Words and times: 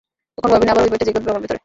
কখনো 0.37 0.51
ভাবিনি 0.53 0.71
আবার 0.73 0.83
ঐ 0.85 0.87
ভয়টা 0.91 1.05
জেগে 1.07 1.19
উঠবে 1.19 1.31
আমার 1.31 1.41
ভেতরে। 1.43 1.59